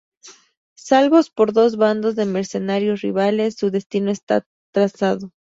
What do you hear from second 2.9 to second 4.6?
rivales, su destino está